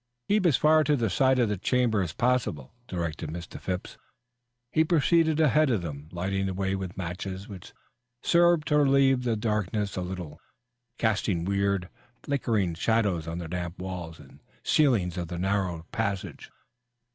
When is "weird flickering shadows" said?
11.45-13.27